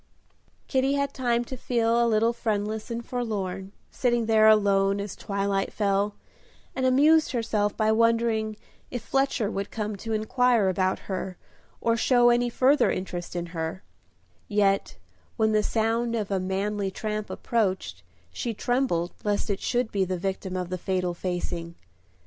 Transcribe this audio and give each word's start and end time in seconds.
Kitty 0.67 0.93
had 0.93 1.13
time 1.13 1.45
to 1.45 1.55
feel 1.55 2.03
a 2.03 2.09
little 2.09 2.33
friendless 2.33 2.89
and 2.89 3.05
forlorn, 3.05 3.71
sitting 3.91 4.25
there 4.25 4.47
alone 4.47 4.99
as 4.99 5.15
twilight 5.15 5.71
fell, 5.71 6.15
and 6.75 6.87
amused 6.87 7.33
herself 7.33 7.77
by 7.77 7.91
wondering 7.91 8.57
if 8.89 9.03
Fletcher 9.03 9.51
would 9.51 9.69
come 9.69 9.95
to 9.97 10.11
inquire 10.13 10.69
about 10.69 10.97
her, 11.05 11.37
or 11.81 11.95
show 11.95 12.31
any 12.31 12.49
further 12.49 12.89
interest 12.89 13.35
in 13.35 13.45
her; 13.53 13.83
yet 14.47 14.95
when 15.37 15.51
the 15.51 15.61
sound 15.61 16.15
of 16.15 16.31
a 16.31 16.39
manly 16.39 16.89
tramp 16.89 17.29
approached, 17.29 18.01
she 18.33 18.55
trembled 18.55 19.11
lest 19.23 19.51
it 19.51 19.59
should 19.59 19.91
be 19.91 20.03
the 20.03 20.17
victim 20.17 20.57
of 20.57 20.69
the 20.69 20.79
fatal 20.79 21.13
facing. 21.13 21.75